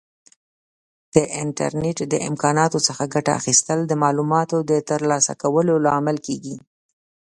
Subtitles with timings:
[1.15, 6.55] د انټرنیټ د امکاناتو څخه ګټه اخیستل د معلوماتو د ترلاسه کولو لامل کیږي.